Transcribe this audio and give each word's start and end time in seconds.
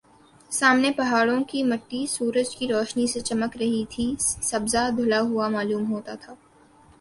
سامنے 0.51 0.91
پہاڑوں 0.91 1.43
کی 1.43 1.61
مٹی 1.63 2.05
سورج 2.09 2.55
کی 2.55 2.67
روشنی 2.67 3.05
سے 3.07 3.19
چمک 3.19 3.57
رہی 3.57 3.83
تھی 3.89 4.13
سبزہ 4.41 4.89
دھلا 4.97 5.21
ہوا 5.21 5.47
معلوم 5.49 5.91
ہوتا 5.91 6.15
تھا 6.21 6.33